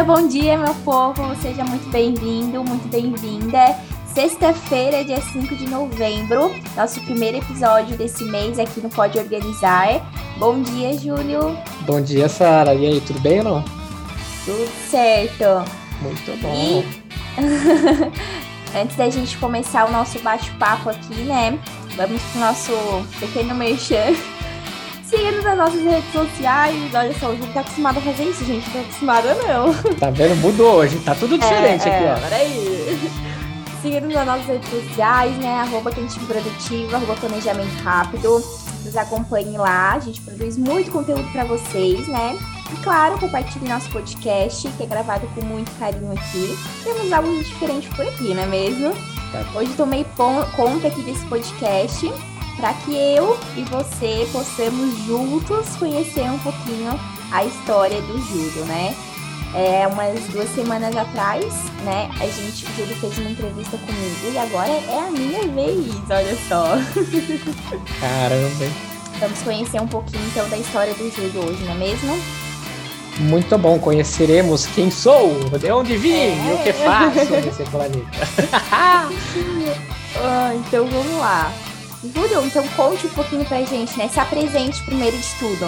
[0.00, 1.36] dia, bom dia, meu povo.
[1.42, 3.76] Seja muito bem-vindo, muito bem-vinda.
[4.14, 10.00] Sexta-feira, dia 5 de novembro, nosso primeiro episódio desse mês aqui no Pode Organizar.
[10.38, 11.56] Bom dia, Júlio.
[11.82, 12.74] Bom dia, Sara.
[12.74, 13.64] E aí, tudo bem ou não?
[14.44, 15.70] Tudo certo.
[16.00, 16.54] Muito bom.
[16.54, 16.84] E...
[18.80, 21.58] Antes da gente começar o nosso bate-papo aqui, né?
[21.96, 22.72] Vamos pro nosso
[23.18, 24.14] pequeno merchan.
[25.10, 26.94] Siga-nos nas nossas redes sociais.
[26.94, 28.64] Olha só, a gente tá acostumado a fazer isso, gente.
[28.68, 29.94] Não tá acostumada, não.
[29.98, 30.36] Tá vendo?
[30.36, 31.00] Mudou hoje.
[31.00, 32.20] Tá tudo diferente é, aqui, é, ó.
[32.20, 33.10] Peraí.
[33.82, 35.52] Siga-nos nas nossas redes sociais, né?
[35.62, 38.40] Arroba Cantinho Produtivo, arroba Planejamento Rápido.
[38.84, 39.94] Nos acompanhe lá.
[39.94, 42.38] A gente produz muito conteúdo para vocês, né?
[42.72, 46.56] E claro, compartilhe nosso podcast, que é gravado com muito carinho aqui.
[46.84, 48.92] Temos algo diferente por aqui, não é mesmo?
[49.32, 49.44] Tá.
[49.56, 50.06] Hoje tomei
[50.56, 52.08] conta aqui desse podcast
[52.60, 56.98] para que eu e você possamos juntos conhecer um pouquinho
[57.32, 58.94] a história do Júlio, né?
[59.54, 61.44] É, umas duas semanas atrás,
[61.84, 65.88] né, a gente, o Júlio fez uma entrevista comigo e agora é a minha vez,
[66.08, 66.76] olha só.
[67.98, 68.72] Caramba.
[69.18, 72.16] Vamos conhecer um pouquinho então da história do Júlio hoje, não é mesmo?
[73.18, 73.78] Muito bom.
[73.78, 76.50] Conheceremos quem sou, de onde vim É.
[76.50, 78.06] e o que faço nesse planeta.
[80.22, 81.50] Ah, então vamos lá.
[82.02, 84.08] Júlio, então conte um pouquinho pra gente, né?
[84.08, 85.66] Se apresente primeiro de tudo.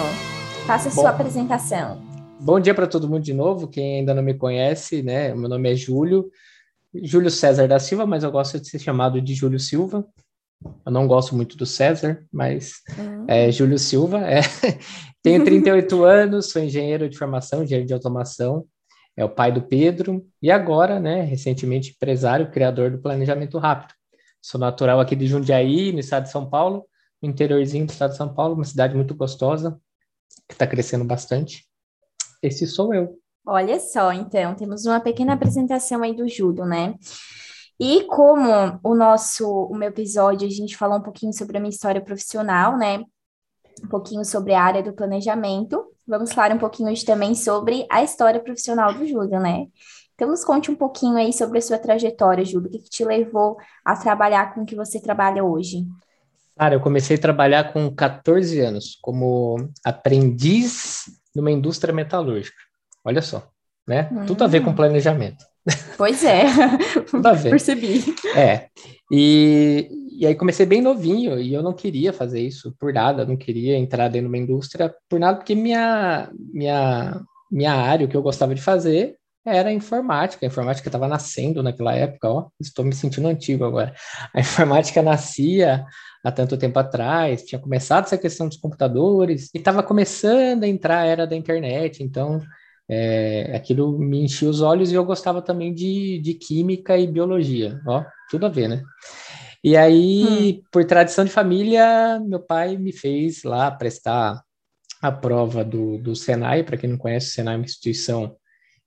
[0.65, 1.01] Faça a Bom.
[1.01, 2.01] sua apresentação.
[2.39, 3.67] Bom dia para todo mundo de novo.
[3.67, 5.33] Quem ainda não me conhece, né?
[5.35, 6.31] Meu nome é Júlio.
[7.03, 10.03] Júlio César da Silva, mas eu gosto de ser chamado de Júlio Silva.
[10.83, 13.25] Eu não gosto muito do César, mas Hum.
[13.27, 14.41] É, Júlio Silva, é.
[15.21, 18.65] tenho 38 anos, sou engenheiro de formação, engenheiro de automação,
[19.15, 23.93] é o pai do Pedro, e agora, né, recentemente empresário, criador do Planejamento Rápido.
[24.43, 26.85] Sou natural aqui de Jundiaí, no estado de São Paulo,
[27.21, 29.79] no interiorzinho do estado de São Paulo, uma cidade muito gostosa,
[30.49, 31.65] que está crescendo bastante.
[32.41, 33.17] Esse sou eu.
[33.47, 36.93] Olha só, então, temos uma pequena apresentação aí do Júlio, né?
[37.79, 41.71] E como o nosso, o meu episódio, a gente falou um pouquinho sobre a minha
[41.71, 43.01] história profissional, né?
[43.81, 45.85] Um pouquinho sobre a área do planejamento.
[46.05, 49.67] Vamos falar um pouquinho hoje também sobre a história profissional do Júlio, né?
[50.23, 52.69] Então, nos conte um pouquinho aí sobre a sua trajetória, Júlio.
[52.69, 55.85] O que, que te levou a trabalhar com o que você trabalha hoje?
[56.57, 61.03] Cara, eu comecei a trabalhar com 14 anos como aprendiz
[61.35, 62.55] numa indústria metalúrgica.
[63.03, 63.45] Olha só,
[63.85, 64.09] né?
[64.25, 65.43] Tudo a ver com planejamento.
[65.97, 66.45] Pois é,
[67.11, 67.49] Tudo a ver.
[67.49, 68.15] percebi.
[68.33, 68.69] É,
[69.11, 73.35] e, e aí comecei bem novinho e eu não queria fazer isso por nada, não
[73.35, 78.15] queria entrar dentro de uma indústria por nada, porque minha, minha, minha área, o que
[78.15, 80.45] eu gostava de fazer era a informática.
[80.45, 83.93] A informática estava nascendo naquela época, ó, estou me sentindo antigo agora.
[84.33, 85.85] A informática nascia
[86.23, 90.99] há tanto tempo atrás, tinha começado essa questão dos computadores e estava começando a entrar
[90.99, 92.41] a era da internet, então
[92.89, 97.79] é, aquilo me enchia os olhos e eu gostava também de, de química e biologia,
[97.85, 98.81] ó, tudo a ver, né?
[99.63, 104.43] E aí, por tradição de família, meu pai me fez lá prestar
[105.01, 106.63] a prova do, do Senai.
[106.63, 108.35] Para quem não conhece, o Senai é uma instituição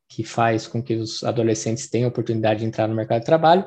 [0.08, 3.66] que faz com que os adolescentes tenham a oportunidade de entrar no mercado de trabalho.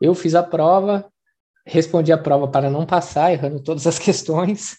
[0.00, 1.06] Eu fiz a prova,
[1.64, 4.76] respondi a prova para não passar, errando todas as questões,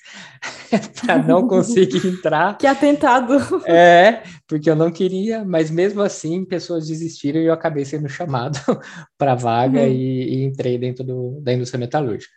[1.06, 2.58] para não conseguir entrar.
[2.58, 3.36] Que atentado.
[3.66, 8.60] É, porque eu não queria, mas mesmo assim pessoas desistiram e eu acabei sendo chamado
[9.18, 9.88] para a vaga Uhum.
[9.88, 12.34] e, e entrei dentro do, da indústria metalúrgica.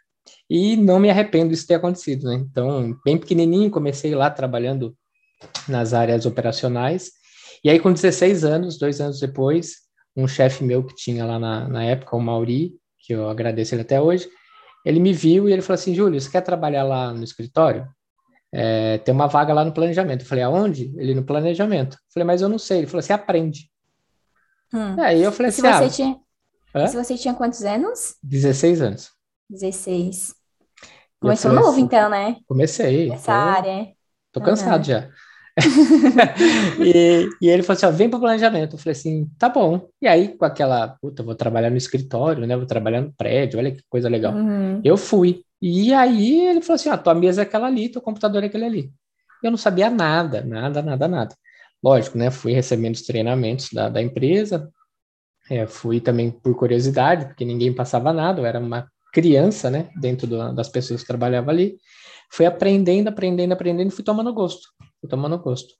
[0.49, 2.35] E não me arrependo disso ter acontecido, né?
[2.35, 4.97] Então, bem pequenininho, comecei lá trabalhando
[5.69, 7.13] nas áreas operacionais.
[7.65, 9.77] E aí, com 16 anos, dois anos depois,
[10.17, 13.83] um chefe meu que tinha lá na, na época, o Mauri, que eu agradeço ele
[13.83, 14.29] até hoje,
[14.85, 17.87] ele me viu e ele falou assim, Júlio, você quer trabalhar lá no escritório?
[18.53, 20.23] É, tem uma vaga lá no planejamento.
[20.23, 20.93] Eu falei, aonde?
[20.97, 21.95] Ele no planejamento.
[21.95, 22.79] Eu falei, mas eu não sei.
[22.79, 23.71] Ele falou, você aprende.
[24.73, 25.01] Hum.
[25.01, 26.21] Aí eu falei se assim, você ah, tinha,
[26.75, 26.87] Hã?
[26.87, 28.17] se você tinha quantos anos?
[28.23, 29.11] 16 anos.
[29.49, 30.31] 16.
[30.31, 32.37] E eu Começou novo, assim, então, né?
[32.47, 33.09] Comecei.
[33.09, 33.95] Nessa tô- área.
[34.33, 35.11] Tô cansado já.
[36.81, 38.75] e, e ele falou assim, ó, vem para o planejamento.
[38.75, 39.89] Eu falei assim, tá bom.
[40.01, 42.57] E aí, com aquela, puta, vou trabalhar no escritório, né?
[42.57, 44.35] Vou trabalhar no prédio, olha que coisa legal.
[44.35, 44.81] Uhum.
[44.85, 45.43] Eu fui.
[45.61, 48.65] E aí ele falou assim, ó, tua mesa é aquela ali, teu computador é aquele
[48.65, 48.93] ali.
[49.43, 51.35] Eu não sabia nada, nada, nada, nada.
[51.83, 52.31] Lógico, né?
[52.31, 54.71] Fui recebendo os treinamentos da, da empresa,
[55.51, 59.89] é, fui também por curiosidade, porque ninguém passava nada, eu era uma criança, né?
[60.01, 61.77] Dentro do- das pessoas que trabalhavam ali.
[62.31, 64.69] Fui aprendendo, aprendendo, aprendendo, fui tomando gosto.
[65.01, 65.75] Fui tomando gosto.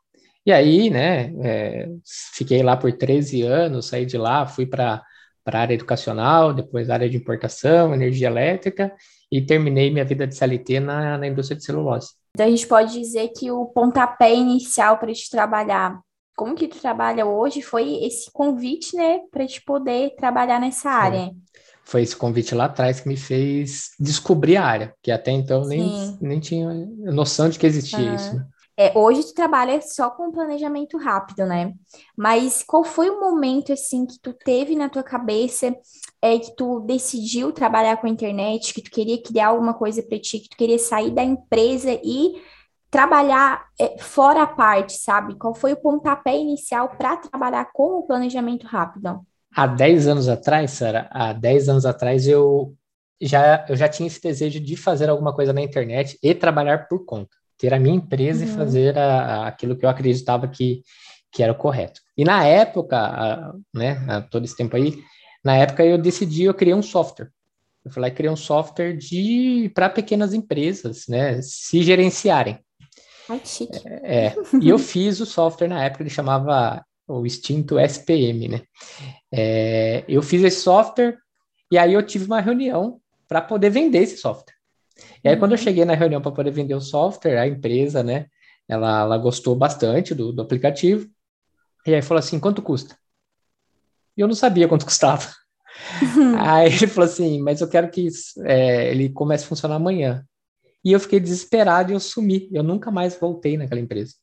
[0.45, 1.33] E aí, né?
[1.43, 1.89] é,
[2.35, 5.03] fiquei lá por 13 anos, saí de lá, fui para
[5.43, 8.93] para a área educacional, depois área de importação, energia elétrica,
[9.33, 12.11] e terminei minha vida de CLT na, na indústria de celulose.
[12.35, 15.99] Então a gente pode dizer que o pontapé inicial para te trabalhar
[16.37, 21.31] como que tu trabalha hoje foi esse convite, né, para te poder trabalhar nessa área.
[21.91, 26.17] Foi esse convite lá atrás que me fez descobrir a área, que até então nem,
[26.21, 26.73] nem tinha
[27.13, 28.15] noção de que existia uhum.
[28.15, 28.37] isso.
[28.37, 28.47] Né?
[28.77, 31.75] É, hoje tu trabalha só com planejamento rápido, né?
[32.17, 35.75] Mas qual foi o momento assim que tu teve na tua cabeça
[36.23, 40.21] é que tu decidiu trabalhar com a internet, que tu queria criar alguma coisa para
[40.21, 42.41] ti, que tu queria sair da empresa e
[42.89, 45.37] trabalhar é, fora a parte, sabe?
[45.37, 49.27] Qual foi o pontapé inicial para trabalhar com o planejamento rápido?
[49.55, 52.75] Há 10 anos atrás, Sara, há 10 anos atrás eu
[53.21, 57.05] já, eu já tinha esse desejo de fazer alguma coisa na internet e trabalhar por
[57.05, 57.37] conta.
[57.59, 58.51] Ter a minha empresa uhum.
[58.51, 60.83] e fazer a, a, aquilo que eu acreditava que,
[61.33, 62.01] que era o correto.
[62.17, 65.03] E na época, a, né, todo esse tempo aí,
[65.45, 67.31] na época eu decidi, eu criei um software.
[67.85, 72.59] Eu falei, criei um software de para pequenas empresas, né, se gerenciarem.
[73.29, 73.81] Ai, chique.
[73.87, 78.63] É, é, e eu fiz o software na época, ele chamava o extinto SPM, né?
[79.33, 81.19] É, eu fiz esse software
[81.71, 84.55] e aí eu tive uma reunião para poder vender esse software.
[85.25, 85.41] E aí, uhum.
[85.41, 85.65] quando eu uhum.
[85.65, 88.27] cheguei na reunião para poder vender o software, a empresa, né,
[88.69, 91.09] ela, ela gostou bastante do, do aplicativo.
[91.87, 92.97] E aí falou assim: quanto custa?
[94.17, 95.29] E eu não sabia quanto custava.
[96.39, 98.09] Aí ele falou assim: mas eu quero que
[98.45, 100.25] é, ele comece a funcionar amanhã.
[100.85, 102.49] E eu fiquei desesperado e eu sumi.
[102.53, 104.15] Eu nunca mais voltei naquela empresa.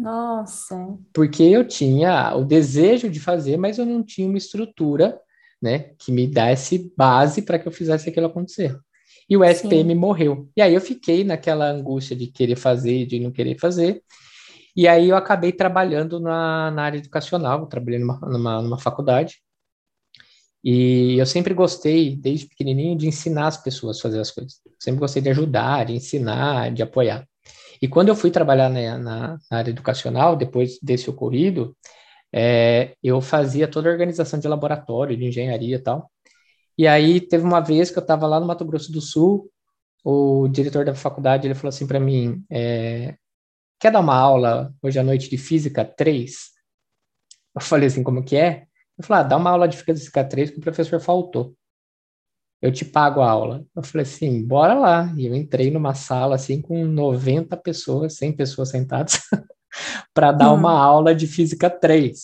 [0.00, 0.98] Nossa.
[1.12, 5.20] Porque eu tinha o desejo de fazer, mas eu não tinha uma estrutura,
[5.60, 8.78] né, que me desse base para que eu fizesse aquilo acontecer.
[9.28, 10.00] E o SPM Sim.
[10.00, 10.48] morreu.
[10.56, 14.02] E aí eu fiquei naquela angústia de querer fazer, de não querer fazer.
[14.74, 19.42] E aí eu acabei trabalhando na, na área educacional, trabalhei numa, numa, numa faculdade.
[20.64, 24.60] E eu sempre gostei, desde pequenininho, de ensinar as pessoas a fazer as coisas.
[24.78, 27.28] Sempre gostei de ajudar, de ensinar, de apoiar.
[27.80, 31.76] E quando eu fui trabalhar na, na, na área educacional, depois desse ocorrido,
[32.32, 36.10] é, eu fazia toda a organização de laboratório, de engenharia e tal.
[36.78, 39.50] E aí teve uma vez que eu estava lá no Mato Grosso do Sul,
[40.04, 43.16] o diretor da faculdade ele falou assim para mim: é,
[43.78, 46.50] quer dar uma aula hoje à noite de física 3?
[47.54, 48.66] Eu falei assim, como que é?
[48.98, 51.56] Eu falei, ah, dá uma aula de física 3 que o professor faltou.
[52.60, 53.64] Eu te pago a aula.
[53.74, 55.12] Eu falei assim, bora lá.
[55.16, 59.20] E eu entrei numa sala assim com 90 pessoas, 100 pessoas sentadas,
[60.12, 60.56] para dar hum.
[60.56, 62.20] uma aula de física 3.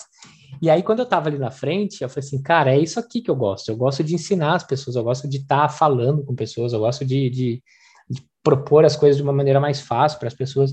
[0.61, 3.21] E aí, quando eu estava ali na frente, eu falei assim, cara, é isso aqui
[3.21, 3.69] que eu gosto.
[3.69, 6.81] Eu gosto de ensinar as pessoas, eu gosto de estar tá falando com pessoas, eu
[6.81, 7.63] gosto de, de,
[8.09, 10.73] de propor as coisas de uma maneira mais fácil para as pessoas.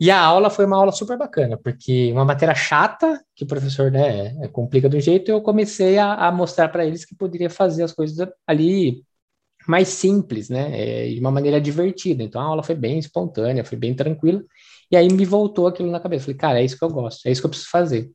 [0.00, 3.90] E a aula foi uma aula super bacana, porque uma matéria chata, que o professor
[3.90, 7.92] né, complica do jeito, eu comecei a, a mostrar para eles que poderia fazer as
[7.92, 9.02] coisas ali
[9.66, 12.22] mais simples, né, é, de uma maneira divertida.
[12.22, 14.42] Então a aula foi bem espontânea, foi bem tranquila,
[14.90, 16.26] e aí me voltou aquilo na cabeça.
[16.26, 18.10] Falei, cara, é isso que eu gosto, é isso que eu preciso fazer.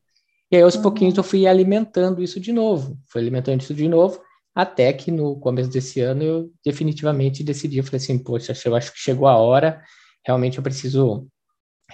[0.50, 0.82] E aí aos uhum.
[0.82, 4.20] pouquinhos eu fui alimentando isso de novo, fui alimentando isso de novo,
[4.54, 8.92] até que no começo desse ano eu definitivamente decidi, eu falei assim, poxa, eu acho
[8.92, 9.82] que chegou a hora,
[10.24, 11.28] realmente eu preciso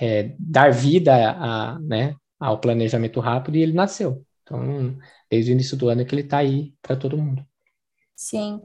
[0.01, 4.25] é, dar vida a, né, ao planejamento rápido e ele nasceu.
[4.43, 4.97] Então,
[5.31, 7.45] desde o início do ano é que ele está aí para todo mundo.
[8.17, 8.61] Sim.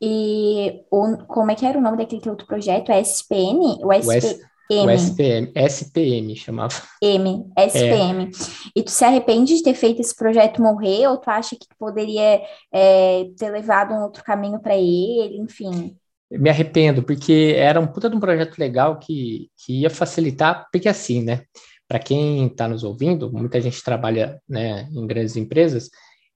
[0.00, 2.90] E o, como é que era o nome daquele outro projeto?
[2.90, 3.78] É SPN?
[3.82, 6.74] O, SP, o, S, o SPM, SPM chamava.
[7.02, 8.24] M, SPM.
[8.24, 8.30] É.
[8.74, 12.40] E tu se arrepende de ter feito esse projeto morrer ou tu acha que poderia
[12.72, 15.96] é, ter levado um outro caminho para ele, enfim?
[16.30, 20.88] Me arrependo, porque era um puta de um projeto legal que, que ia facilitar, porque
[20.88, 21.44] assim, né?
[21.86, 25.88] Para quem está nos ouvindo, muita gente trabalha né, em grandes empresas,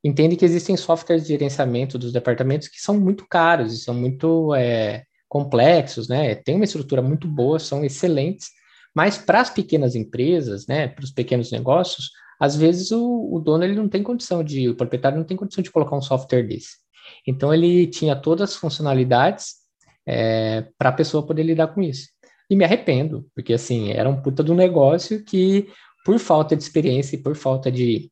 [0.02, 4.54] entende que existem softwares de gerenciamento dos departamentos que são muito caros e são muito
[4.54, 6.34] é, complexos, né?
[6.34, 8.48] Tem uma estrutura muito boa, são excelentes,
[8.94, 13.64] mas para as pequenas empresas, né, para os pequenos negócios, às vezes o, o dono
[13.64, 16.78] ele não tem condição de, o proprietário não tem condição de colocar um software desse.
[17.26, 19.61] Então ele tinha todas as funcionalidades
[20.06, 22.08] é, para a pessoa poder lidar com isso.
[22.50, 25.68] E me arrependo, porque assim, era um puta do negócio que,
[26.04, 28.10] por falta de experiência e por falta de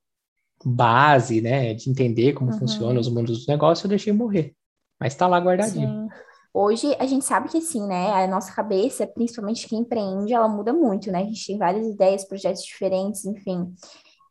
[0.65, 2.59] base, né, de entender como uhum.
[2.59, 4.55] funciona os mundos dos negócios, eu deixei morrer.
[4.99, 5.89] Mas está lá guardadinho.
[5.89, 6.09] Sim.
[6.53, 10.73] Hoje a gente sabe que assim, né, a nossa cabeça, principalmente quem empreende, ela muda
[10.73, 11.21] muito, né?
[11.21, 13.73] A gente tem várias ideias, projetos diferentes, enfim.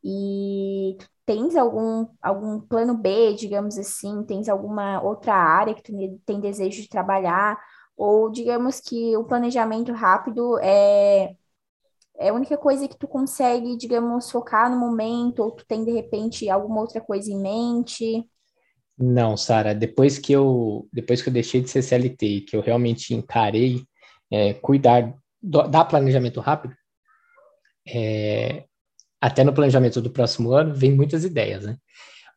[0.04, 4.24] E tens algum, algum plano B, digamos assim?
[4.24, 5.94] Tens alguma outra área que tu
[6.26, 7.60] tem desejo de trabalhar?
[7.98, 11.36] Ou digamos que o planejamento rápido é,
[12.18, 15.92] é a única coisa que tu consegue, digamos, focar no momento, ou tu tem de
[15.92, 18.26] repente alguma outra coisa em mente?
[18.98, 23.14] Não, Sara, depois que eu depois que eu deixei de ser CLT que eu realmente
[23.14, 23.84] encarei
[24.30, 26.76] é, cuidar do, da planejamento rápido,
[27.88, 28.66] é,
[29.22, 31.78] até no planejamento do próximo ano, vem muitas ideias, né?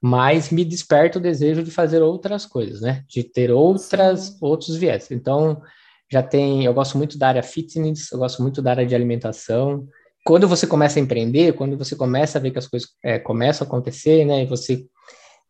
[0.00, 3.04] Mas me desperta o desejo de fazer outras coisas, né?
[3.08, 5.10] De ter outras, outros viés.
[5.10, 5.62] Então,
[6.10, 9.86] já tem, eu gosto muito da área fitness, eu gosto muito da área de alimentação.
[10.24, 13.64] Quando você começa a empreender, quando você começa a ver que as coisas é, começam
[13.64, 14.42] a acontecer, né?
[14.42, 14.84] E você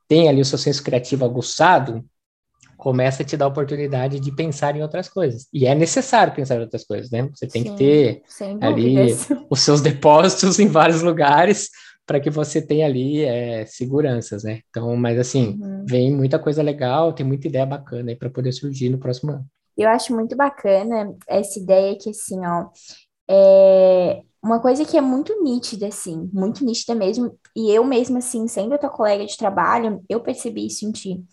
[0.06, 2.04] tem ali o seu senso criativo aguçado,
[2.82, 5.46] começa a te dar a oportunidade de pensar em outras coisas.
[5.52, 7.30] E é necessário pensar em outras coisas, né?
[7.32, 8.22] Você tem Sim, que ter
[8.60, 8.96] ali
[9.48, 11.68] os seus depósitos em vários lugares
[12.04, 14.62] para que você tenha ali é, seguranças, né?
[14.68, 15.84] Então, mas assim, uhum.
[15.88, 19.46] vem muita coisa legal, tem muita ideia bacana aí para poder surgir no próximo ano.
[19.78, 22.66] Eu acho muito bacana essa ideia que, assim, ó,
[23.30, 28.48] é uma coisa que é muito nítida, assim, muito nítida mesmo, e eu mesma, assim,
[28.48, 31.24] sendo a tua colega de trabalho, eu percebi isso em ti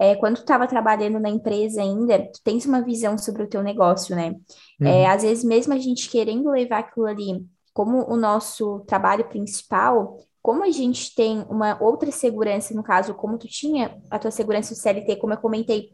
[0.00, 3.62] é, quando tu estava trabalhando na empresa ainda, tu tens uma visão sobre o teu
[3.62, 4.34] negócio, né?
[4.80, 4.88] É, uhum.
[4.88, 10.16] É, às vezes, mesmo a gente querendo levar aquilo ali como o nosso trabalho principal,
[10.40, 14.74] como a gente tem uma outra segurança, no caso, como tu tinha a tua segurança
[14.74, 15.92] do CLT, como eu comentei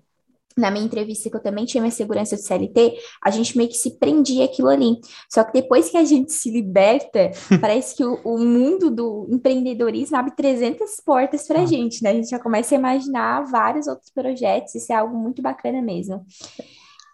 [0.56, 3.76] na minha entrevista, que eu também tinha minha segurança do CLT, a gente meio que
[3.76, 4.98] se prendia aquilo ali.
[5.30, 10.16] Só que depois que a gente se liberta, parece que o, o, mundo do empreendedorismo
[10.16, 11.66] abre 300 portas para a ah.
[11.66, 12.10] gente, né?
[12.10, 16.25] A gente já começa a imaginar vários outros projetos, isso é algo muito bacana mesmo.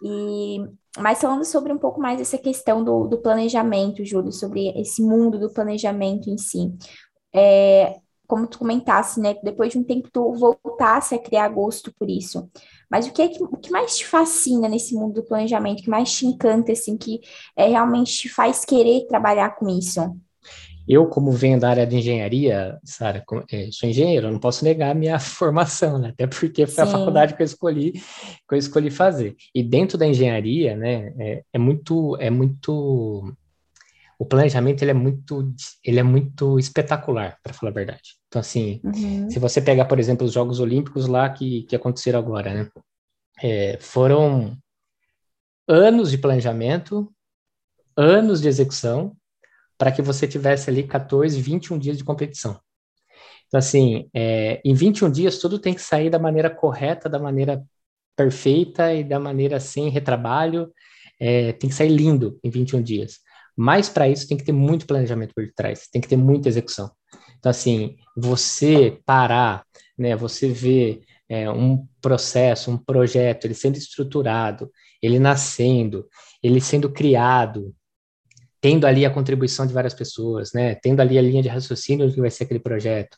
[0.01, 0.59] E,
[0.97, 5.37] mas falando sobre um pouco mais essa questão do, do planejamento, Júlio, sobre esse mundo
[5.37, 6.73] do planejamento em si.
[7.35, 7.97] É,
[8.27, 9.35] como tu comentasse, né?
[9.43, 12.49] Depois de um tempo tu voltasse a criar gosto por isso.
[12.93, 15.89] Mas o que, é que, o que mais te fascina nesse mundo do planejamento, que
[15.89, 17.21] mais te encanta, assim, que
[17.57, 20.15] é, realmente te faz querer trabalhar com isso?
[20.87, 24.93] Eu, como venho da área de engenharia, Sara, é, sou engenheiro, não posso negar a
[24.93, 26.09] minha formação, né?
[26.09, 26.81] Até porque foi Sim.
[26.81, 29.35] a faculdade que eu escolhi, que eu escolhi fazer.
[29.55, 33.33] E dentro da engenharia, né, é, é muito, é muito
[34.19, 35.53] o planejamento ele é muito
[35.83, 39.29] ele é muito espetacular para falar a verdade então, assim, uhum.
[39.29, 42.69] se você pegar, por exemplo, os Jogos Olímpicos lá que, que aconteceram agora, né?
[43.43, 44.57] É, foram
[45.67, 47.13] anos de planejamento,
[47.95, 49.15] anos de execução,
[49.77, 52.59] para que você tivesse ali 14, 21 dias de competição.
[53.45, 57.63] Então, assim, é, em 21 dias, tudo tem que sair da maneira correta, da maneira
[58.15, 60.73] perfeita e da maneira sem retrabalho.
[61.19, 63.19] É, tem que sair lindo em 21 dias.
[63.55, 66.91] Mas, para isso, tem que ter muito planejamento por trás, tem que ter muita execução.
[67.37, 69.65] Então, assim, você parar,
[69.97, 76.07] né, você ver é, um processo, um projeto, ele sendo estruturado, ele nascendo,
[76.41, 77.73] ele sendo criado,
[78.61, 82.13] tendo ali a contribuição de várias pessoas, né, tendo ali a linha de raciocínio do
[82.13, 83.17] que vai ser aquele projeto,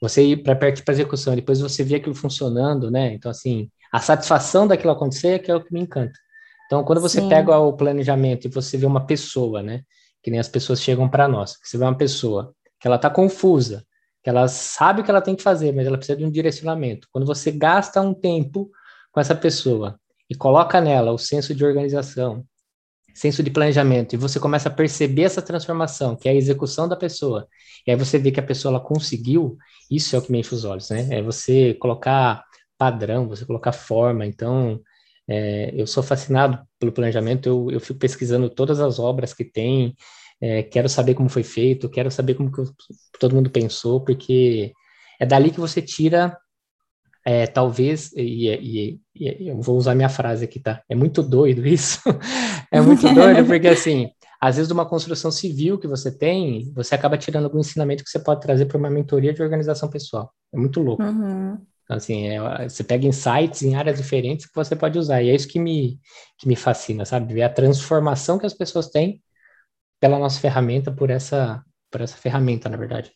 [0.00, 4.00] você ir para perto para execução, depois você vê aquilo funcionando, né, então, assim, a
[4.00, 6.18] satisfação daquilo acontecer é que é o que me encanta.
[6.66, 7.28] Então, quando você Sim.
[7.28, 9.82] pega o planejamento e você vê uma pessoa, né,
[10.22, 13.84] que nem as pessoas chegam para nós, você vê uma pessoa que ela está confusa,
[14.22, 17.08] que ela sabe o que ela tem que fazer, mas ela precisa de um direcionamento.
[17.12, 18.70] Quando você gasta um tempo
[19.12, 22.44] com essa pessoa e coloca nela o senso de organização,
[23.14, 26.96] senso de planejamento, e você começa a perceber essa transformação, que é a execução da
[26.96, 27.46] pessoa,
[27.86, 29.56] e aí você vê que a pessoa ela conseguiu,
[29.90, 31.06] isso é o que me enche os olhos, né?
[31.10, 32.42] É você colocar
[32.76, 34.26] padrão, você colocar forma.
[34.26, 34.80] Então,
[35.28, 39.94] é, eu sou fascinado pelo planejamento, eu, eu fico pesquisando todas as obras que tem,
[40.40, 42.62] é, quero saber como foi feito, quero saber como que
[43.18, 44.72] todo mundo pensou, porque
[45.18, 46.36] é dali que você tira,
[47.24, 50.82] é, talvez, e, e, e, eu vou usar minha frase aqui, tá?
[50.88, 52.00] É muito doido isso,
[52.70, 56.94] é muito doido, porque assim, às vezes de uma construção civil que você tem, você
[56.94, 60.30] acaba tirando algum ensinamento que você pode trazer para uma mentoria de organização pessoal.
[60.52, 61.02] É muito louco.
[61.02, 61.58] Uhum.
[61.84, 65.34] Então, assim, é, você pega insights em áreas diferentes que você pode usar, e é
[65.34, 66.00] isso que me,
[66.38, 67.32] que me fascina, sabe?
[67.32, 69.22] Ver a transformação que as pessoas têm
[70.00, 73.12] pela nossa ferramenta, por essa, por essa ferramenta, na verdade.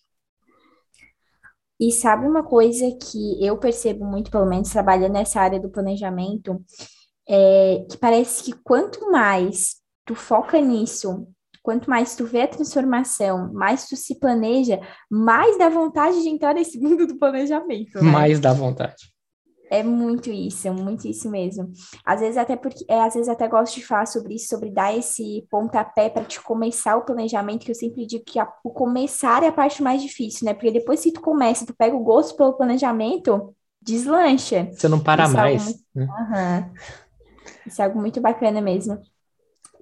[1.80, 6.62] E sabe uma coisa que eu percebo muito, pelo menos trabalhando nessa área do planejamento,
[7.28, 11.28] é que parece que quanto mais tu foca nisso,
[11.68, 16.54] quanto mais tu vê a transformação, mais tu se planeja, mais dá vontade de entrar
[16.54, 18.02] nesse mundo do planejamento.
[18.02, 18.10] Né?
[18.10, 19.12] Mais dá vontade.
[19.70, 21.70] É muito isso, muito isso mesmo.
[22.02, 24.96] Às vezes até porque, é, às vezes até gosto de falar sobre isso, sobre dar
[24.96, 29.42] esse pontapé para te começar o planejamento, que eu sempre digo que a, o começar
[29.42, 30.54] é a parte mais difícil, né?
[30.54, 34.70] Porque depois que tu começa, tu pega o gosto pelo planejamento, deslancha.
[34.72, 35.68] Você não para isso é mais.
[35.68, 36.06] É né?
[36.06, 36.74] uhum.
[37.66, 38.98] Isso é algo muito bacana mesmo.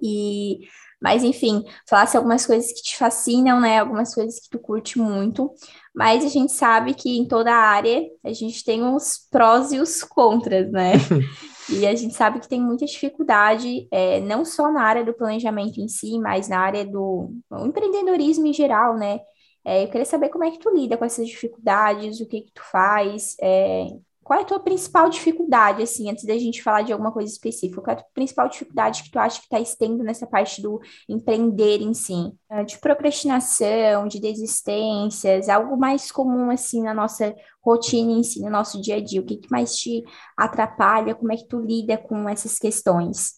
[0.01, 0.67] E
[1.01, 3.79] mas, enfim, falasse algumas coisas que te fascinam, né?
[3.79, 5.51] Algumas coisas que tu curte muito.
[5.93, 9.79] Mas a gente sabe que em toda a área a gente tem os prós e
[9.79, 10.93] os contras, né?
[11.69, 15.79] e a gente sabe que tem muita dificuldade, é, não só na área do planejamento
[15.79, 19.19] em si, mas na área do empreendedorismo em geral, né?
[19.63, 22.51] É, eu queria saber como é que tu lida com essas dificuldades, o que que
[22.53, 23.85] tu faz, é,
[24.27, 27.81] qual é a tua principal dificuldade, assim, antes da gente falar de alguma coisa específica?
[27.81, 30.81] Qual é a tua principal dificuldade que tu acha que está estendo nessa parte do
[31.07, 32.33] empreender em si?
[32.49, 38.49] Ah, de procrastinação, de desistências, algo mais comum, assim, na nossa rotina em si, no
[38.49, 39.21] nosso dia a dia?
[39.21, 40.03] O que, que mais te
[40.35, 41.15] atrapalha?
[41.15, 43.35] Como é que tu lida com essas questões?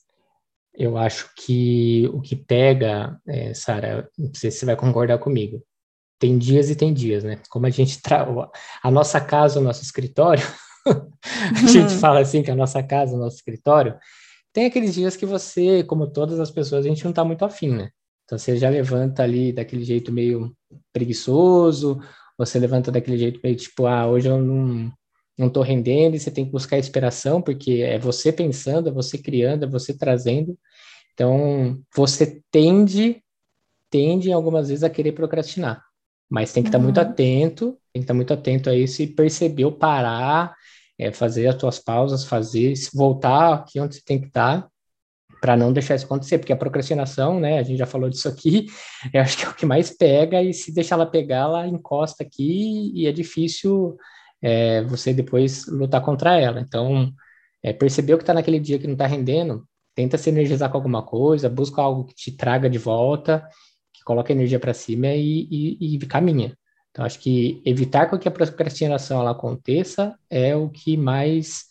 [0.73, 5.63] Eu acho que o que pega, é, Sara, não sei se você vai concordar comigo,
[6.17, 7.39] tem dias e tem dias, né?
[7.47, 8.25] Como a gente tra...
[8.81, 10.43] a nossa casa, o nosso escritório,
[11.63, 11.99] a gente uhum.
[11.99, 13.95] fala assim que a nossa casa, o nosso escritório,
[14.53, 17.69] tem aqueles dias que você, como todas as pessoas, a gente não está muito afim,
[17.69, 17.89] né?
[18.25, 20.55] Então você já levanta ali daquele jeito meio
[20.93, 21.99] preguiçoso,
[22.37, 24.91] você levanta daquele jeito meio tipo, ah, hoje eu não,
[25.37, 29.17] não tô rendendo, e você tem que buscar inspiração, porque é você pensando, é você
[29.17, 30.57] criando, é você trazendo.
[31.13, 33.21] Então, você tende,
[33.89, 35.83] tende algumas vezes a querer procrastinar,
[36.29, 37.07] mas tem que estar tá muito uhum.
[37.07, 40.55] atento, tem que estar tá muito atento a isso e perceber, parar,
[40.99, 44.67] é fazer as tuas pausas, fazer, voltar aqui onde você tem que estar,
[45.39, 48.67] para não deixar isso acontecer, porque a procrastinação, né, a gente já falou disso aqui,
[49.13, 52.23] eu acho que é o que mais pega, e se deixar ela pegar, ela encosta
[52.23, 53.97] aqui e é difícil
[54.41, 56.59] é, você depois lutar contra ela.
[56.59, 57.11] Então,
[57.63, 59.65] é, percebeu que está naquele dia que não está rendendo,
[59.95, 63.47] tenta se energizar com alguma coisa, busca algo que te traga de volta,
[63.93, 66.57] que coloque energia para cima e, e, e caminha.
[66.99, 71.63] Então, acho que evitar que a procrastinação ela aconteça é o que mais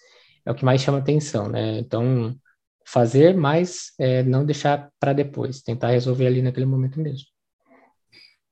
[0.42, 1.80] é o que mais chama atenção, né?
[1.80, 2.34] Então,
[2.82, 7.26] fazer, mas é, não deixar para depois, tentar resolver ali naquele momento mesmo.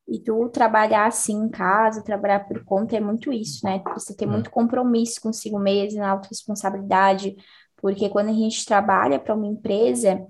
[0.06, 3.82] E tu trabalhar assim em casa, trabalhar por conta é muito isso, né?
[3.94, 4.28] Você ter é.
[4.28, 7.36] muito compromisso consigo mesmo, autorresponsabilidade,
[7.76, 10.20] porque quando a gente trabalha para uma empresa,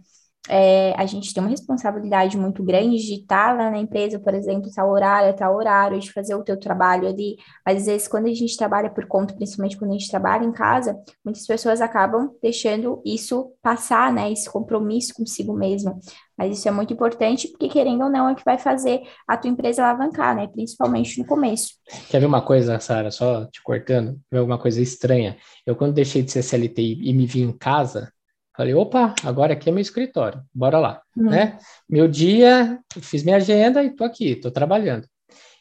[0.49, 4.71] é, a gente tem uma responsabilidade muito grande de estar lá na empresa, por exemplo,
[4.75, 7.37] tal horário, tal horário, de fazer o teu trabalho ali.
[7.65, 10.53] Mas às vezes, quando a gente trabalha por conta, principalmente quando a gente trabalha em
[10.53, 14.31] casa, muitas pessoas acabam deixando isso passar, né?
[14.31, 15.99] Esse compromisso consigo mesmo.
[16.37, 19.51] Mas isso é muito importante, porque querendo ou não, é que vai fazer a tua
[19.51, 20.47] empresa alavancar, né?
[20.47, 21.71] Principalmente no começo.
[22.11, 24.21] Quer ver uma coisa, Sara, só te cortando?
[24.31, 25.37] Ver uma coisa estranha.
[25.65, 28.13] Eu, quando deixei de ser CLT e me vi em casa,
[28.57, 31.29] Falei, opa, agora aqui é meu escritório, bora lá, uhum.
[31.29, 31.59] né?
[31.88, 35.07] Meu dia, fiz minha agenda e tô aqui, tô trabalhando.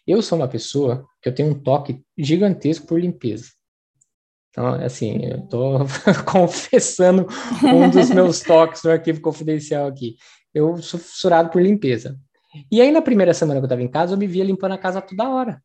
[0.08, 3.48] Eu sou uma pessoa que eu tenho um toque gigantesco por limpeza.
[4.50, 5.80] Então, assim, eu tô
[6.32, 7.28] confessando
[7.64, 10.16] um dos meus toques no arquivo confidencial aqui.
[10.54, 12.18] Eu sou fissurado por limpeza.
[12.72, 14.78] E aí, na primeira semana que eu tava em casa, eu me via limpando a
[14.78, 15.62] casa toda hora.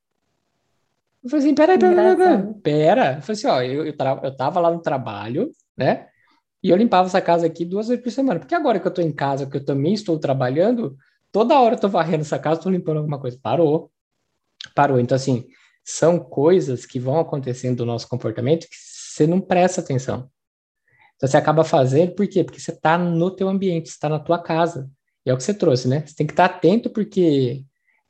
[1.22, 3.16] Eu falei assim, peraí, pera, pera, pera, pera.
[3.18, 6.09] Eu falei assim, ó, eu, eu, eu tava lá no trabalho, né?
[6.62, 8.38] E eu limpava essa casa aqui duas vezes por semana.
[8.38, 10.96] Porque agora que eu estou em casa, que eu também estou trabalhando,
[11.32, 13.38] toda hora eu estou varrendo essa casa, estou limpando alguma coisa.
[13.42, 13.90] Parou.
[14.74, 15.00] Parou.
[15.00, 15.46] Então, assim,
[15.84, 20.28] são coisas que vão acontecendo no nosso comportamento que você não presta atenção.
[21.16, 22.44] Então, você acaba fazendo, por quê?
[22.44, 24.90] Porque você está no teu ambiente, você está na tua casa.
[25.24, 26.04] E é o que você trouxe, né?
[26.06, 27.62] Você tem que estar atento, porque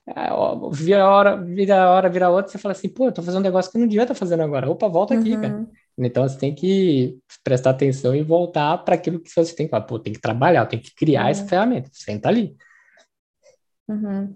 [0.07, 0.33] ah,
[0.73, 3.71] vira hora, vira hora, vira outra, você fala assim, pô, eu tô fazendo um negócio
[3.71, 4.71] que não devia estar fazendo agora.
[4.71, 5.41] Opa, volta aqui, uhum.
[5.41, 5.67] cara.
[5.99, 9.85] Então você tem que prestar atenção e voltar para aquilo que você tem que falar,
[9.85, 11.29] pô, tem que trabalhar, tem que criar uhum.
[11.29, 12.57] essa ferramenta, senta ali.
[13.89, 14.33] Uhum.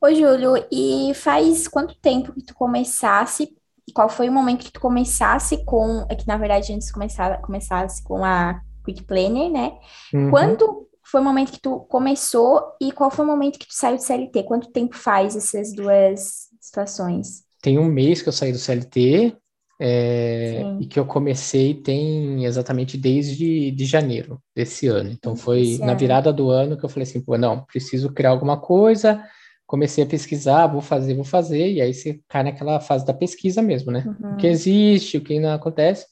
[0.00, 3.54] Ô, Júlio, e faz quanto tempo que tu começasse,
[3.94, 8.02] qual foi o momento que tu começasse com, é que na verdade antes começar, começasse
[8.02, 9.72] com a Quick Planner, né?
[10.14, 10.30] Uhum.
[10.30, 13.96] Quando foi o momento que tu começou e qual foi o momento que tu saiu
[13.96, 14.42] do CLT?
[14.42, 17.44] Quanto tempo faz essas duas situações?
[17.62, 19.36] Tem um mês que eu saí do CLT,
[19.78, 25.10] é, e que eu comecei tem exatamente desde de janeiro desse ano.
[25.10, 28.58] Então foi na virada do ano que eu falei assim, pô, não, preciso criar alguma
[28.58, 29.22] coisa.
[29.66, 33.60] Comecei a pesquisar, vou fazer, vou fazer, e aí você cai naquela fase da pesquisa
[33.60, 34.04] mesmo, né?
[34.06, 34.34] Uhum.
[34.34, 36.06] O que existe, o que não acontece.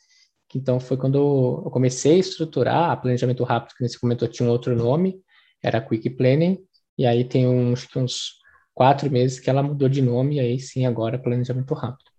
[0.54, 4.48] Então foi quando eu comecei a estruturar a planejamento rápido, que nesse momento eu tinha
[4.48, 5.20] um outro nome,
[5.62, 6.58] era Quick Planning,
[6.96, 8.34] e aí tem uns, uns
[8.72, 12.13] quatro meses que ela mudou de nome, e aí sim agora planejamento rápido.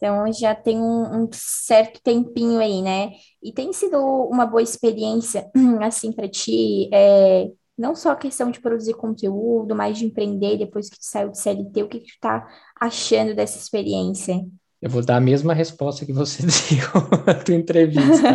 [0.00, 3.12] Então já tem um, um, certo tempinho aí, né?
[3.42, 5.50] E tem sido uma boa experiência,
[5.82, 10.88] assim, para ti, é, não só a questão de produzir conteúdo, mas de empreender depois
[10.88, 12.46] que tu saiu do CLT, o que, que tu tá
[12.80, 14.42] achando dessa experiência?
[14.80, 18.28] Eu vou dar a mesma resposta que você deu na tua entrevista.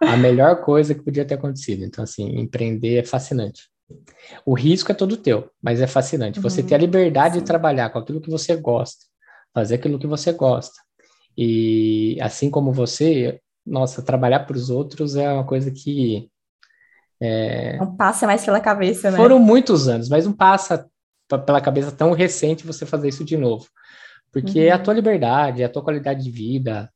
[0.00, 1.84] a melhor coisa que podia ter acontecido.
[1.84, 3.62] Então, assim, empreender é fascinante.
[4.46, 6.40] O risco é todo teu, mas é fascinante.
[6.40, 7.40] Você uhum, ter a liberdade sim.
[7.40, 9.04] de trabalhar com aquilo que você gosta,
[9.52, 10.80] fazer aquilo que você gosta.
[11.36, 16.30] E assim como você, nossa, trabalhar para os outros é uma coisa que.
[17.20, 17.76] É...
[17.78, 19.16] Não passa mais pela cabeça, né?
[19.16, 20.88] Foram muitos anos, mas não passa
[21.46, 23.66] pela cabeça tão recente você fazer isso de novo.
[24.32, 24.66] Porque uhum.
[24.66, 26.90] é a tua liberdade, é a tua qualidade de vida,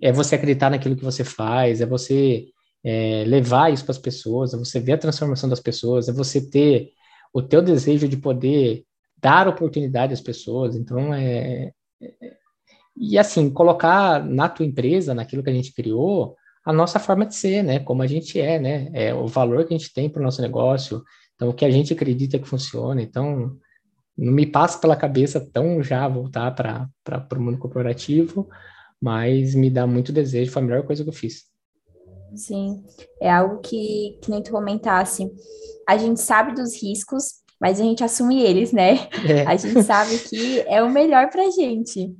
[0.00, 2.46] é você acreditar naquilo que você faz, é você
[2.84, 6.40] é, levar isso para as pessoas, é você ver a transformação das pessoas, é você
[6.40, 6.92] ter
[7.32, 8.84] o teu desejo de poder
[9.16, 10.76] dar oportunidade às pessoas.
[10.76, 12.37] Então, é, é
[13.00, 17.34] e assim, colocar na tua empresa, naquilo que a gente criou, a nossa forma de
[17.34, 17.78] ser, né?
[17.78, 18.90] Como a gente é, né?
[18.92, 21.02] É o valor que a gente tem para o nosso negócio,
[21.34, 23.00] então o que a gente acredita que funciona.
[23.00, 23.56] Então,
[24.16, 26.88] não me passa pela cabeça tão já voltar para
[27.36, 28.48] o mundo corporativo,
[29.00, 31.44] mas me dá muito desejo, foi a melhor coisa que eu fiz.
[32.34, 32.84] Sim,
[33.20, 35.30] é algo que, que nem tu comentasse.
[35.88, 39.08] A gente sabe dos riscos, mas a gente assume eles, né?
[39.26, 39.46] É.
[39.46, 42.14] A gente sabe que é o melhor para a gente.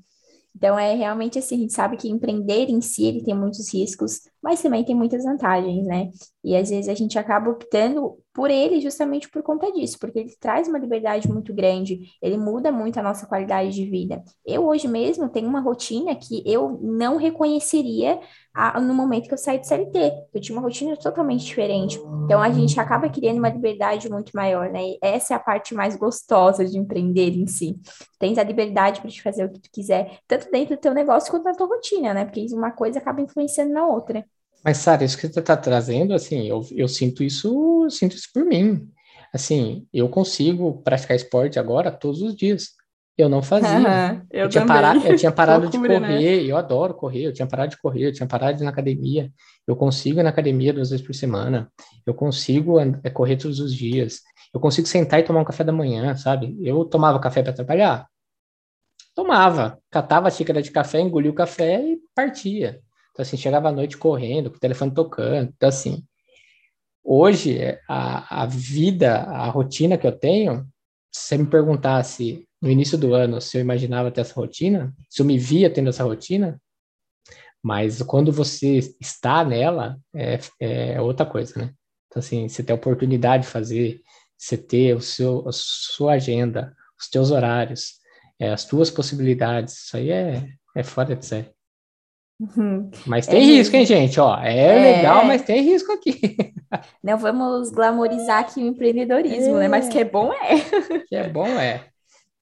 [0.59, 4.23] Então, é realmente assim, a gente sabe que empreender em si, ele tem muitos riscos,
[4.43, 6.11] mas também tem muitas vantagens, né?
[6.43, 10.35] E às vezes a gente acaba optando por ele justamente por conta disso, porque ele
[10.41, 14.21] traz uma liberdade muito grande, ele muda muito a nossa qualidade de vida.
[14.45, 18.19] Eu hoje mesmo tenho uma rotina que eu não reconheceria
[18.59, 20.13] a, no momento que eu saí do CLT.
[20.35, 21.97] Eu tinha uma rotina totalmente diferente.
[22.25, 24.83] Então a gente acaba criando uma liberdade muito maior, né?
[24.83, 27.79] E essa é a parte mais gostosa de empreender em si.
[28.19, 31.31] Tens a liberdade para te fazer o que tu quiser, tanto dentro do teu negócio
[31.31, 32.25] quanto na tua rotina, né?
[32.25, 34.25] Porque uma coisa acaba influenciando na outra.
[34.65, 38.29] Mas, Sara, isso que você está trazendo, assim, eu, eu sinto isso, eu sinto isso
[38.35, 38.91] por mim.
[39.33, 42.71] Assim, eu consigo praticar esporte agora todos os dias.
[43.19, 44.25] Eu não fazia.
[44.31, 46.09] eu, eu, tinha parado, eu tinha parado Loucura, de né?
[46.09, 46.45] correr, né?
[46.45, 49.33] eu adoro correr, eu tinha parado de correr, eu tinha parado de ir na academia.
[49.67, 51.69] Eu consigo ir na academia duas vezes por semana.
[52.07, 54.21] Eu consigo é, correr todos os dias.
[54.55, 56.57] Eu consigo sentar e tomar um café da manhã, sabe?
[56.63, 58.07] Eu tomava café para trabalhar.
[59.17, 62.81] Tomava, catava a xícara de café, engolia o café e partia.
[63.11, 65.53] Então, assim, chegava à noite correndo, com o telefone tocando.
[65.57, 66.05] Então, assim,
[67.03, 70.65] hoje, a, a vida, a rotina que eu tenho,
[71.13, 75.23] se você me perguntasse no início do ano se eu imaginava ter essa rotina, se
[75.23, 76.61] eu me via tendo essa rotina,
[77.63, 81.75] mas quando você está nela, é, é outra coisa, né?
[82.07, 84.01] Então, assim, você tem a oportunidade de fazer,
[84.37, 87.99] você ter o seu, a sua agenda, os teus horários,
[88.39, 91.51] é, as tuas possibilidades, isso aí é, é fora de série.
[92.41, 92.89] Uhum.
[93.05, 94.21] Mas tem é risco, hein, gente?
[94.21, 96.37] Ó, é, é, legal, mas tem risco aqui.
[97.03, 99.61] Não vamos glamorizar aqui o empreendedorismo, é.
[99.61, 99.69] né?
[99.69, 100.61] Mas que é bom é.
[101.09, 101.89] Que é bom é.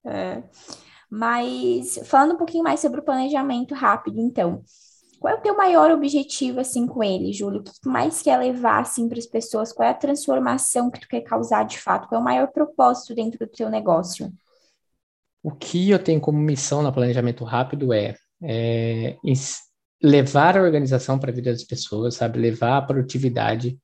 [0.06, 0.42] É.
[1.10, 4.62] Mas falando um pouquinho mais sobre o planejamento rápido, então,
[5.18, 7.60] qual é o teu maior objetivo assim com ele, Júlio?
[7.60, 9.72] O que tu mais quer levar assim para as pessoas?
[9.72, 12.08] Qual é a transformação que tu quer causar de fato?
[12.08, 14.32] Qual é o maior propósito dentro do teu negócio?
[15.42, 19.16] O que eu tenho como missão no planejamento rápido é, é
[20.02, 22.38] levar a organização para a vida das pessoas, sabe?
[22.38, 23.78] Levar a produtividade,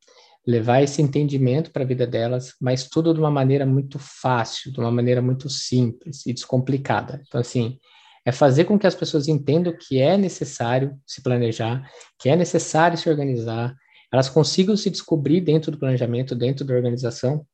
[0.46, 4.81] levar esse entendimento para a vida delas, mas tudo de uma maneira muito fácil, de
[4.81, 7.22] uma maneira muito simples e descomplicada.
[7.26, 7.78] Então, assim,
[8.24, 12.98] é fazer com que as pessoas entendam que é necessário se planejar, que é necessário
[12.98, 13.74] se organizar,
[14.12, 17.46] elas consigam se descobrir dentro do planejamento, dentro da organização,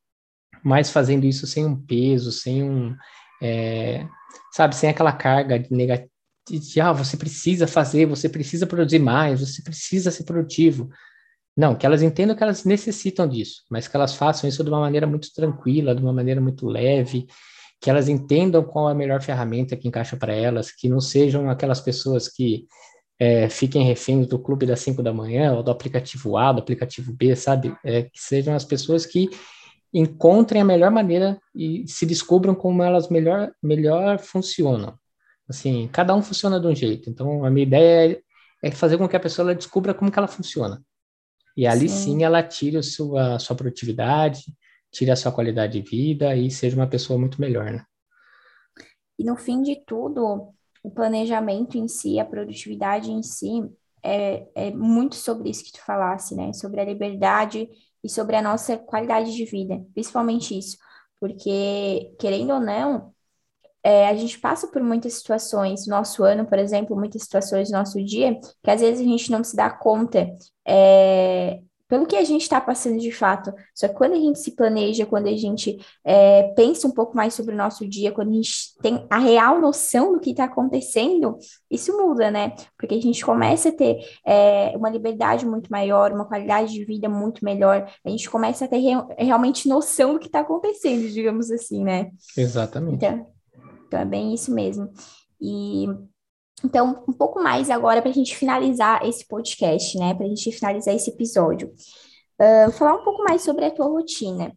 [0.63, 2.95] mas fazendo isso sem um peso, sem um,
[3.41, 4.05] é,
[4.51, 6.09] sabe, sem aquela carga negativa
[6.57, 10.89] de, ah, você precisa fazer, você precisa produzir mais, você precisa ser produtivo.
[11.59, 14.79] Não, que elas entendam que elas necessitam disso, mas que elas façam isso de uma
[14.79, 17.27] maneira muito tranquila, de uma maneira muito leve,
[17.81, 21.49] que elas entendam qual é a melhor ferramenta que encaixa para elas, que não sejam
[21.49, 22.65] aquelas pessoas que
[23.19, 27.11] é, fiquem reféns do clube das 5 da manhã, ou do aplicativo A, do aplicativo
[27.11, 27.75] B, sabe?
[27.83, 29.29] É, que sejam as pessoas que
[29.93, 34.97] encontrem a melhor maneira e se descubram como elas melhor, melhor funcionam.
[35.49, 37.09] Assim, cada um funciona de um jeito.
[37.09, 38.23] Então, a minha ideia
[38.63, 40.81] é, é fazer com que a pessoa descubra como que ela funciona.
[41.59, 44.45] E ali sim, sim ela tire a sua, a sua produtividade,
[44.89, 47.83] tire a sua qualidade de vida e seja uma pessoa muito melhor, né?
[49.19, 53.69] E no fim de tudo, o planejamento em si, a produtividade em si,
[54.01, 56.53] é, é muito sobre isso que tu falasse, né?
[56.53, 57.67] Sobre a liberdade
[58.01, 60.77] e sobre a nossa qualidade de vida, principalmente isso.
[61.19, 63.13] Porque, querendo ou não,
[63.83, 68.03] é, a gente passa por muitas situações, nosso ano, por exemplo, muitas situações do nosso
[68.03, 70.29] dia, que às vezes a gente não se dá conta
[70.67, 73.51] é, pelo que a gente está passando de fato.
[73.73, 77.33] Só que quando a gente se planeja, quando a gente é, pensa um pouco mais
[77.33, 81.37] sobre o nosso dia, quando a gente tem a real noção do que está acontecendo,
[81.69, 82.53] isso muda, né?
[82.77, 87.09] Porque a gente começa a ter é, uma liberdade muito maior, uma qualidade de vida
[87.09, 91.49] muito melhor, a gente começa a ter re realmente noção do que está acontecendo, digamos
[91.49, 92.11] assim, né?
[92.37, 93.03] Exatamente.
[93.03, 93.38] Então,
[93.89, 94.89] então é bem isso mesmo.
[95.41, 95.87] E
[96.63, 100.13] então, um pouco mais agora para a gente finalizar esse podcast, né?
[100.13, 101.73] Para a gente finalizar esse episódio.
[102.39, 104.53] Uh, falar um pouco mais sobre a tua rotina.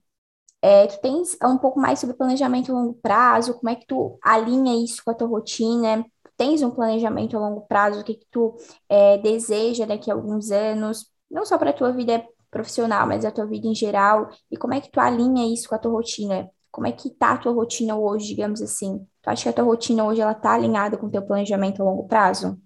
[0.61, 4.19] É, tu tens um pouco mais sobre planejamento a longo prazo, como é que tu
[4.23, 6.05] alinha isso com a tua rotina?
[6.37, 8.57] Tens um planejamento a longo prazo, o que, que tu
[8.89, 13.33] é, deseja daqui a alguns anos, não só para a tua vida profissional, mas a
[13.33, 16.49] tua vida em geral, e como é que tu alinha isso com a tua rotina?
[16.71, 19.05] Como é que tá a tua rotina hoje, digamos assim?
[19.23, 21.85] Tu acha que a tua rotina hoje ela tá alinhada com o teu planejamento a
[21.85, 22.59] longo prazo?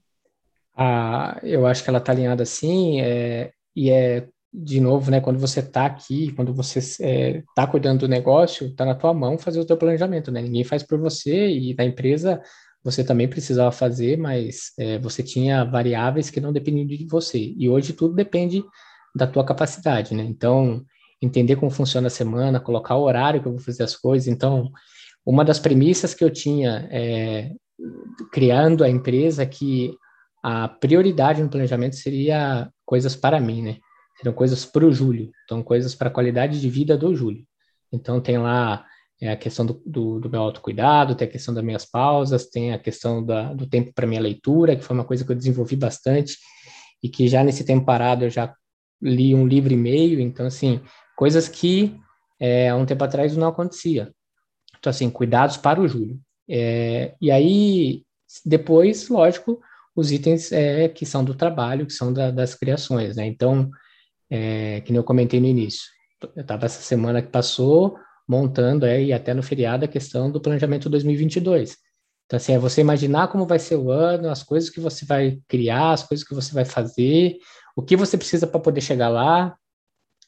[0.75, 4.27] Ah, eu acho que ela tá alinhada sim, é, e é
[4.59, 8.87] de novo, né, quando você está aqui, quando você é, tá cuidando do negócio, está
[8.87, 10.40] na tua mão fazer o teu planejamento, né?
[10.40, 12.40] Ninguém faz por você e na empresa
[12.83, 17.53] você também precisava fazer, mas é, você tinha variáveis que não dependiam de você.
[17.59, 18.64] E hoje tudo depende
[19.14, 20.23] da tua capacidade, né?
[20.23, 20.83] Então,
[21.21, 24.27] entender como funciona a semana, colocar o horário que eu vou fazer as coisas.
[24.27, 24.71] Então,
[25.26, 27.50] uma das premissas que eu tinha é,
[28.32, 29.92] criando a empresa é que
[30.42, 33.78] a prioridade no planejamento seria coisas para mim, né?
[34.16, 37.44] Seriam coisas para o Júlio, então coisas para a qualidade de vida do Júlio.
[37.92, 38.86] Então tem lá
[39.20, 42.72] é, a questão do, do, do, meu autocuidado, tem a questão das minhas pausas, tem
[42.72, 45.74] a questão da, do tempo para minha leitura, que foi uma coisa que eu desenvolvi
[45.74, 46.38] bastante
[47.02, 48.54] e que já nesse tempo parado eu já
[49.02, 50.80] li um livro e meio, então assim,
[51.16, 51.96] coisas que
[52.38, 54.12] é, um tempo atrás não acontecia.
[54.87, 56.16] Então assim, cuidados para o Júlio.
[56.49, 58.05] É, e aí,
[58.44, 59.61] depois, lógico,
[59.96, 63.27] os itens é, que são do trabalho, que são da, das criações, né?
[63.27, 63.68] Então,
[64.31, 65.83] é, que nem eu comentei no início.
[66.37, 70.40] Eu estava essa semana que passou montando, é, e até no feriado, a questão do
[70.40, 71.77] planejamento 2022.
[72.27, 75.40] Então, assim, é você imaginar como vai ser o ano, as coisas que você vai
[75.49, 77.38] criar, as coisas que você vai fazer,
[77.75, 79.57] o que você precisa para poder chegar lá,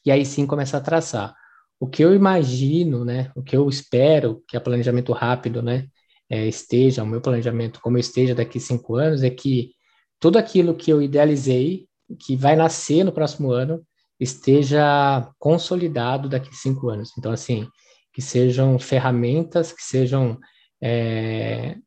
[0.05, 1.33] e aí sim começar a traçar.
[1.79, 5.87] O que eu imagino, né, o que eu espero que a planejamento rápido, né,
[6.29, 9.71] é, esteja, o meu planejamento como eu esteja daqui cinco anos, é que
[10.19, 11.87] tudo aquilo que eu idealizei,
[12.19, 13.81] que vai nascer no próximo ano,
[14.19, 17.11] esteja consolidado daqui cinco anos.
[17.17, 17.67] Então, assim,
[18.13, 20.37] que sejam ferramentas, que sejam
[20.81, 21.77] é,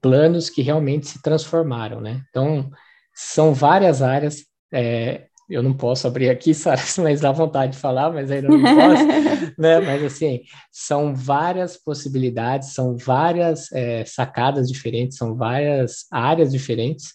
[0.00, 2.22] planos que realmente se transformaram, né?
[2.28, 2.70] Então,
[3.14, 4.44] são várias áreas.
[4.72, 8.60] É, eu não posso abrir aqui, Sara, mas dá vontade de falar, mas ainda não
[8.60, 9.04] posso,
[9.58, 9.80] né?
[9.80, 17.12] Mas, assim, são várias possibilidades, são várias é, sacadas diferentes, são várias áreas diferentes,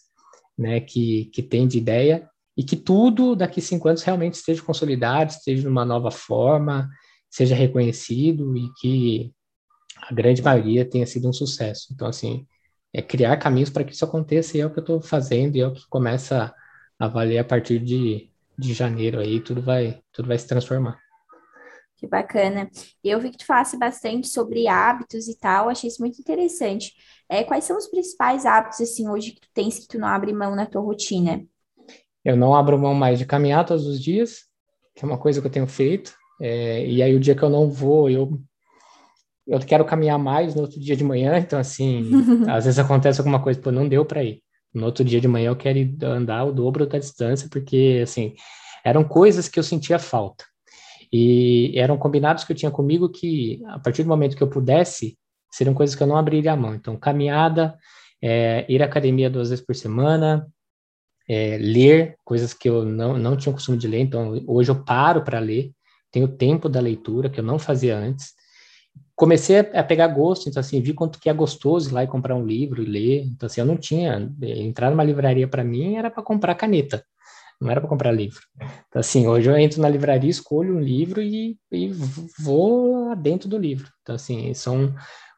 [0.58, 4.62] né, que, que tem de ideia, e que tudo daqui a cinco anos realmente esteja
[4.62, 6.90] consolidado, esteja numa nova forma,
[7.30, 9.32] seja reconhecido e que
[10.02, 11.88] a grande maioria tenha sido um sucesso.
[11.94, 12.46] Então, assim,
[12.94, 15.62] é criar caminhos para que isso aconteça e é o que eu estou fazendo e
[15.62, 16.54] é o que começa a
[17.08, 21.00] valer a partir de, de janeiro aí, tudo vai, tudo vai se transformar.
[21.98, 22.70] Que bacana.
[23.04, 26.94] Eu vi que tu falasse bastante sobre hábitos e tal, achei isso muito interessante.
[27.28, 30.32] É, quais são os principais hábitos, assim, hoje que tu tens que tu não abre
[30.32, 31.44] mão na tua rotina?
[32.24, 34.46] Eu não abro mão mais de caminhar todos os dias,
[34.96, 36.14] que é uma coisa que eu tenho feito.
[36.42, 38.40] É, e aí o dia que eu não vou, eu
[39.46, 42.12] eu quero caminhar mais no outro dia de manhã, então assim,
[42.48, 44.42] às vezes acontece alguma coisa, pô, não deu para ir.
[44.74, 48.36] No outro dia de manhã eu quero andar o dobro da distância, porque assim,
[48.84, 50.46] eram coisas que eu sentia falta.
[51.12, 55.18] E eram combinados que eu tinha comigo que a partir do momento que eu pudesse,
[55.52, 56.76] seriam coisas que eu não abriria a mão.
[56.76, 57.76] Então, caminhada,
[58.22, 60.48] é, ir à academia duas vezes por semana,
[61.28, 64.84] é, ler coisas que eu não, não tinha o costume de ler, então hoje eu
[64.84, 65.72] paro para ler,
[66.12, 68.34] tenho tempo da leitura, que eu não fazia antes.
[69.16, 72.36] Comecei a, pegar gosto, então assim, vi quanto que é gostoso ir lá e comprar
[72.36, 75.96] um livro e ler, então assim, eu não tinha, é, entrar numa livraria para mim
[75.96, 77.04] era para comprar caneta,
[77.60, 78.40] não era para comprar livro.
[78.88, 81.92] Então assim, hoje eu entro na livraria, escolho um livro e, e
[82.40, 83.90] vou dentro do livro.
[84.02, 84.94] Então assim, são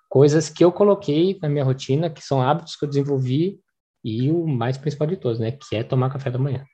[0.08, 3.60] coisas que eu coloquei na minha rotina, que são hábitos que eu desenvolvi
[4.04, 5.52] e o mais principal de todos, né?
[5.52, 6.66] Que é tomar café da manhã.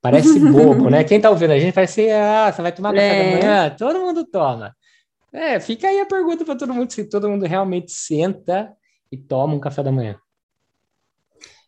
[0.00, 1.04] Parece bobo, né?
[1.04, 3.24] Quem tá ouvindo a gente vai ser, ah, você vai tomar café é.
[3.24, 3.76] da manhã?
[3.78, 4.74] Todo mundo toma.
[5.32, 8.74] É, fica aí a pergunta para todo mundo se todo mundo realmente senta
[9.10, 10.18] e toma um café da manhã.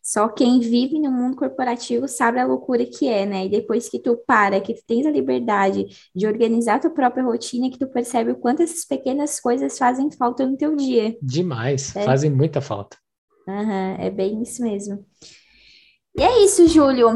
[0.03, 3.45] Só quem vive no mundo corporativo sabe a loucura que é, né?
[3.45, 7.23] E depois que tu para, que tu tens a liberdade de organizar a tua própria
[7.23, 11.15] rotina, que tu percebe o quanto essas pequenas coisas fazem falta no teu dia.
[11.21, 12.03] Demais, é.
[12.03, 12.97] fazem muita falta.
[13.47, 15.05] Uhum, é bem isso mesmo.
[16.17, 17.15] E é isso, Júlio.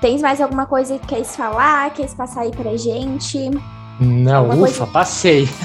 [0.00, 1.92] Tens mais alguma coisa que queres falar?
[1.92, 3.50] Queres passar aí pra gente?
[4.00, 4.92] Não, alguma ufa, coisa...
[4.92, 5.48] passei.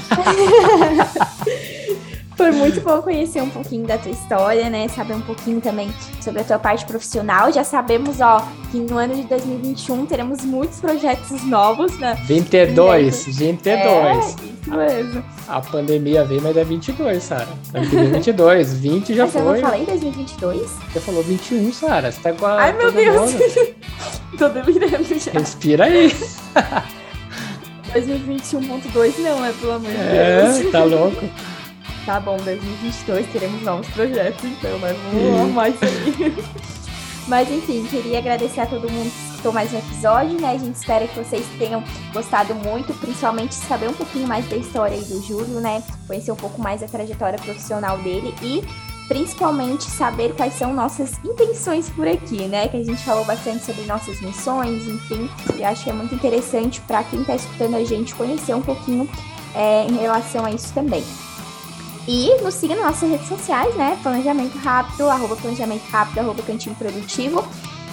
[2.36, 4.88] Foi muito bom conhecer um pouquinho da tua história, né?
[4.88, 7.52] Saber um pouquinho também sobre a tua parte profissional.
[7.52, 12.18] Já sabemos, ó, que no ano de 2021 teremos muitos projetos novos, né?
[12.26, 13.66] 22, 22.
[13.66, 15.24] É, isso mesmo.
[15.46, 17.48] A, a pandemia veio, mas é 22, Sara.
[17.72, 19.42] Ano que 22, 20 já mas foi.
[19.42, 20.70] Mas eu não falei 2022?
[20.92, 22.10] Você falou 21, Sara.
[22.10, 22.62] Você tá com a...
[22.62, 23.30] Ai, meu Deus.
[24.36, 25.32] Tô delirando já.
[25.32, 26.12] Respira aí.
[27.94, 30.60] 2021.2 não, é pelo amor de é, Deus.
[30.60, 31.24] É, tá louco.
[32.04, 36.34] Tá bom, 2022 teremos novos projetos, então, mas vamos arrumar isso aí.
[37.26, 40.50] Mas enfim, queria agradecer a todo mundo que escutou mais um episódio, né?
[40.50, 44.94] A gente espera que vocês tenham gostado muito, principalmente saber um pouquinho mais da história
[44.94, 45.82] aí do Júlio, né?
[46.06, 48.62] Conhecer um pouco mais a trajetória profissional dele e
[49.08, 52.68] principalmente saber quais são nossas intenções por aqui, né?
[52.68, 56.80] Que a gente falou bastante sobre nossas missões, enfim, e acho que é muito interessante
[56.82, 59.08] para quem está escutando a gente conhecer um pouquinho
[59.54, 61.04] é, em relação a isso também.
[62.06, 63.98] E nos siga nas nossas redes sociais, né?
[64.02, 67.46] Planejamento Rápido, arroba Planejamento Rápido, arroba Cantinho Produtivo.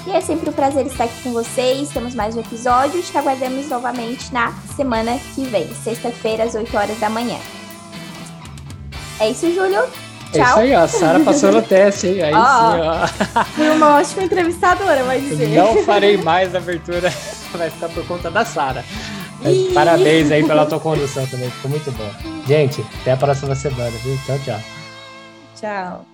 [0.06, 1.89] E é sempre um prazer estar aqui com vocês.
[1.89, 6.76] Temos mais um episódio e te aguardamos novamente na semana que vem, sexta-feira, às 8
[6.76, 7.38] horas da manhã.
[9.19, 10.11] É isso, Júlio.
[10.32, 10.41] Tchau.
[10.41, 10.80] É isso aí, ó.
[10.84, 12.24] A Sara passou no teste, hein?
[12.24, 13.44] Aí sim, ó.
[13.56, 15.50] Fui uma ótima entrevistadora, vai dizer.
[15.50, 17.10] Não farei mais a abertura,
[17.54, 18.84] vai ficar por conta da Sara.
[19.74, 22.10] Parabéns aí pela tua condução também, ficou muito bom.
[22.48, 24.17] Gente, até a próxima semana, viu?
[24.26, 24.60] Tchau, tchau.
[25.60, 26.11] Tchau.